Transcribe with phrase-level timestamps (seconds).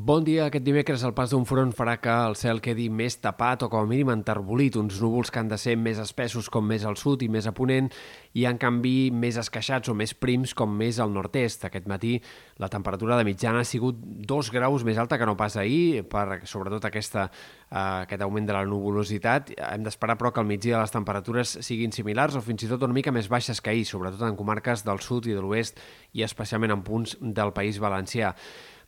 [0.00, 0.46] Bon dia.
[0.48, 3.82] Aquest dimecres el pas d'un front farà que el cel quedi més tapat o com
[3.84, 7.20] a mínim enterbolit, uns núvols que han de ser més espessos com més al sud
[7.20, 7.90] i més a ponent
[8.32, 11.66] i en canvi més esqueixats o més prims com més al nord-est.
[11.68, 12.14] Aquest matí
[12.62, 16.40] la temperatura de mitjana ha sigut dos graus més alta que no pas ahir, per
[16.48, 17.28] sobretot aquesta,
[17.68, 19.52] eh, aquest augment de la nuvolositat.
[19.68, 22.96] Hem d'esperar però que al migdia les temperatures siguin similars o fins i tot una
[22.96, 25.76] mica més baixes que ahir, sobretot en comarques del sud i de l'oest
[26.16, 28.36] i especialment en punts del País Valencià.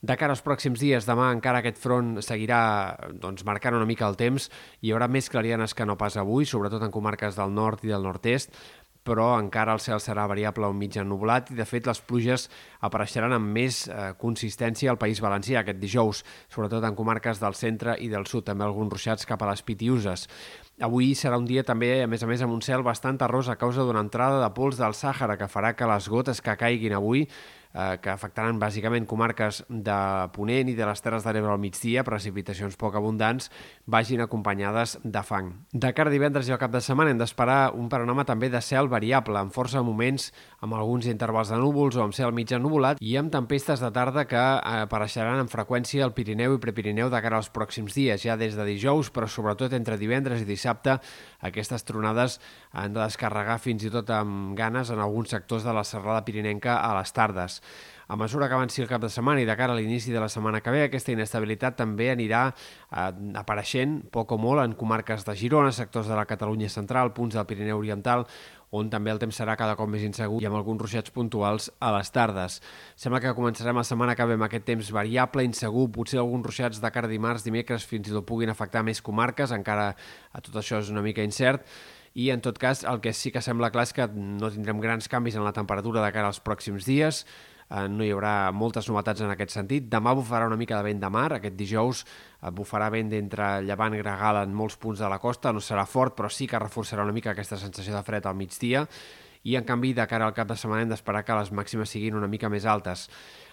[0.03, 2.59] De cara als pròxims dies, demà encara aquest front seguirà
[3.23, 4.49] doncs, marcant una mica el temps.
[4.83, 8.03] Hi haurà més clarianes que no pas avui, sobretot en comarques del nord i del
[8.03, 8.51] nord-est,
[9.07, 12.49] però encara el cel serà variable o mig ennublat i, de fet, les pluges
[12.83, 17.95] apareixeran amb més eh, consistència al País Valencià aquest dijous, sobretot en comarques del centre
[18.03, 20.27] i del sud, també alguns ruixats cap a les Pitiuses.
[20.83, 23.59] Avui serà un dia també, a més a més, amb un cel bastant arròs a
[23.59, 27.29] causa d'una entrada de pols del Sàhara que farà que les gotes que caiguin avui
[27.75, 29.99] eh, que afectaran bàsicament comarques de
[30.35, 33.51] Ponent i de les Terres de l'Ebre al migdia, precipitacions poc abundants,
[33.87, 35.53] vagin acompanyades de fang.
[35.73, 38.61] De cara a divendres i al cap de setmana hem d'esperar un panorama també de
[38.65, 43.01] cel variable, amb força moments amb alguns intervals de núvols o amb cel mig ennuvolat
[43.01, 47.23] i amb tempestes de tarda que eh, apareixeran amb freqüència al Pirineu i Prepirineu de
[47.25, 50.99] cara als pròxims dies, ja des de dijous, però sobretot entre divendres i dissabte,
[51.41, 52.39] aquestes tronades
[52.73, 56.79] han de descarregar fins i tot amb ganes en alguns sectors de la serrada pirinenca
[56.81, 57.62] a les tardes.
[58.13, 60.29] A mesura que avanci el cap de setmana i de cara a l'inici de la
[60.29, 63.07] setmana que ve, aquesta inestabilitat també anirà eh,
[63.41, 67.47] apareixent poc o molt en comarques de Girona, sectors de la Catalunya central, punts del
[67.49, 68.27] Pirineu Oriental,
[68.73, 71.93] on també el temps serà cada cop més insegur i amb alguns ruixats puntuals a
[71.97, 72.59] les tardes.
[72.97, 76.81] Sembla que començarem la setmana que ve amb aquest temps variable, insegur, potser alguns ruixats
[76.81, 79.93] de cara dimarts, dimecres, fins i tot puguin afectar més comarques, encara
[80.33, 81.69] a tot això és una mica incert,
[82.13, 85.09] i en tot cas el que sí que sembla clar és que no tindrem grans
[85.09, 87.52] canvis en la temperatura de cara als pròxims dies, eh,
[87.89, 89.89] no hi haurà moltes novetats en aquest sentit.
[89.93, 93.97] Demà bufarà una mica de vent de mar, aquest dijous eh, bufarà vent d'entre llevant
[93.97, 97.07] i gregal en molts punts de la costa, no serà fort, però sí que reforçarà
[97.07, 98.87] una mica aquesta sensació de fred al migdia,
[99.43, 102.15] i en canvi de cara al cap de setmana hem d'esperar que les màximes siguin
[102.19, 103.09] una mica més altes.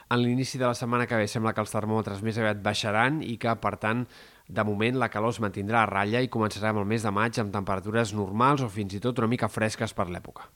[0.09, 3.37] En l'inici de la setmana que ve sembla que els termòmetres més aviat baixaran i
[3.41, 4.05] que, per tant,
[4.49, 7.53] de moment la calor es mantindrà a ratlla i començarem el mes de maig amb
[7.53, 10.49] temperatures normals o fins i tot una mica fresques per l'època.